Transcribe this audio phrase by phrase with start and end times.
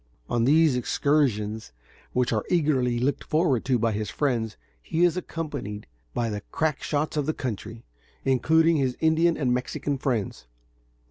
[0.27, 1.73] On these excursions,
[2.11, 5.85] which are eagerly looked forward to by his friends, he is accompanied
[6.15, 7.85] by the crack shots of the country,
[8.25, 10.47] including his Indian and Mexican friends.